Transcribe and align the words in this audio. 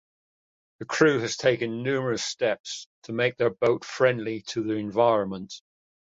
The 0.79 0.85
crew 0.85 1.19
has 1.19 1.37
taken 1.37 1.83
numerous 1.83 2.25
steps 2.25 2.87
to 3.03 3.13
make 3.13 3.37
their 3.37 3.51
boat 3.51 3.85
friendly 3.85 4.41
to 4.47 4.63
the 4.63 4.73
environment. 4.73 5.53